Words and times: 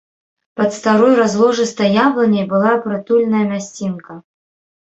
Пад 0.59 0.69
старой 0.77 1.13
разложыстай 1.21 1.93
яблыняй 2.05 2.45
была 2.55 2.73
прытульная 2.87 3.45
мясцінка. 3.55 4.21